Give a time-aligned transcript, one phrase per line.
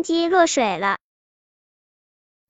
[0.00, 0.96] 公鸡落水了。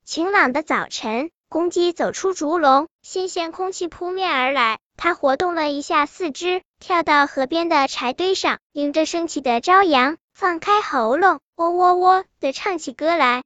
[0.05, 4.79] 晴朗的早晨，公鸡走出竹笼，新鲜空气扑面而来。
[4.97, 13.43] 它活动了一下四肢，跳到河边的柴堆上，迎着升起的朝阳，放开喉咙，喔喔喔的唱起歌来。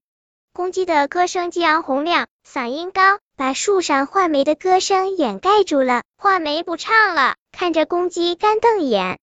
[0.53, 6.03] 公鸡的歌声激昂洪亮，嗓音高，把树上画眉的歌声掩盖住了。
[6.19, 9.19] 画眉不唱了，看着公鸡干瞪眼。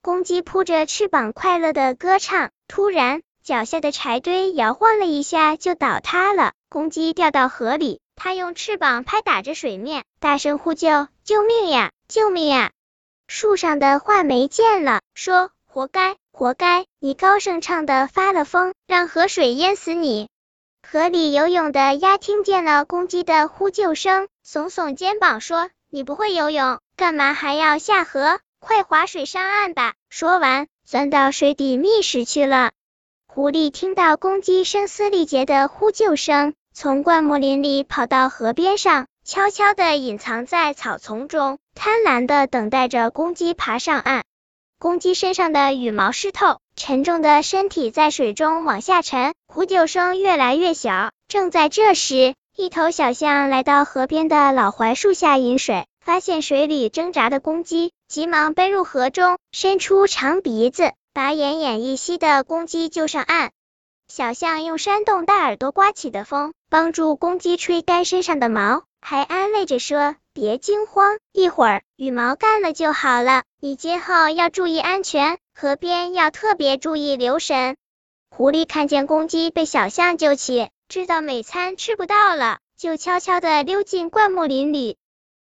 [0.00, 2.50] 公鸡扑着翅膀，快乐的歌唱。
[2.66, 6.52] 突然，脚下的柴堆摇晃了一下，就倒塌了。
[6.68, 11.90] 公鸡掉到河里，它用翅膀拍打着水面，大声呼救：“救命呀！
[12.06, 12.70] 救命呀！”
[13.26, 16.86] 树上的画眉见了，说：“活该，活该！
[17.00, 20.28] 你高声唱的发了疯，让河水淹死你。”
[20.88, 29.94] 河里游泳的鸭听见了公鸡的呼救声，耸耸肩膀说：“你不会游泳，干嘛还要下河？”快划水上岸吧！
[30.10, 32.70] 说完，钻到水底觅食去了。
[33.34, 44.24] 狐狸听到公鸡声嘶力竭的呼救声，从灌木林里跑到河边上，悄悄的隐藏在草丛中，贪婪的等待着公鸡爬上岸。
[44.78, 51.10] 公鸡身上的羽毛湿透，沉重的身体在水中往下沉，呼救声越来越小。
[51.26, 55.86] 正在这时，一头小象来到河边的老槐树下饮水。
[56.04, 63.52] 发现水里挣扎的公鸡，急忙奔入河中，伸出长鼻子，把奄奄一息的公鸡救上岸。
[64.08, 73.42] 小象用扇动大耳朵刮起的风，帮助公鸡吹干身上的毛，还安慰着说：“别惊慌，一会儿羽毛干了就好了。
[73.60, 77.76] 你今后要注意安全，河边要特别注意留神。”
[78.30, 84.96] 狐狸看见公鸡被小象救起，知道美餐吃不到了，就悄悄的溜进灌木林里。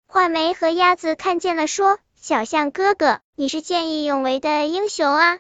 [0.08, 5.40] 画眉和鸭子看见了，说：“小象哥哥，你是见义勇为的英雄啊！”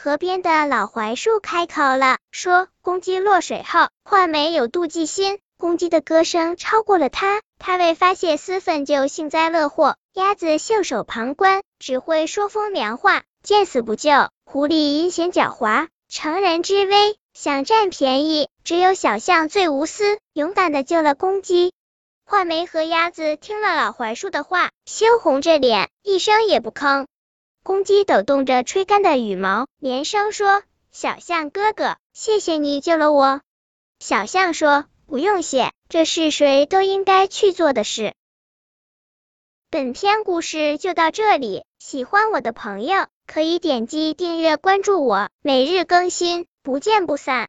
[0.00, 21.72] 河边的老槐树开口了，说：“公鸡落水后，画眉有妒忌心，公鸡的歌声超过了它，它为发泄私愤就幸灾乐祸；鸭子袖手旁观，只会说风凉话，见死不救；狐狸阴险狡猾，乘人之危，想占便宜；只有小象最无私，勇敢的救了公鸡。”
[22.24, 27.06] 画眉和鸭子听了老槐树的话，羞红着脸，一声也不吭。
[27.68, 33.42] 公鸡抖动着吹干的羽毛，连声说：“小象哥哥，谢谢你救了我。”
[34.00, 38.14] 小象说：“不用谢，这是谁都应该去做的事。”
[39.68, 47.46] 本篇故事就到这里，喜欢我的朋友可以点击订阅关注我，每日更新，不见不散。